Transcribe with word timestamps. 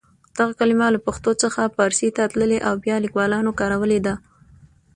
دغه 0.37 0.53
کلمه 0.59 0.87
له 0.95 0.99
پښتو 1.07 1.31
څخه 1.43 1.73
پارسي 1.77 2.09
ته 2.17 2.23
تللې 2.33 2.59
او 2.67 2.73
بیا 2.83 2.95
لیکوالانو 3.05 3.51
کارولې 3.59 3.99
ده. 4.05 4.15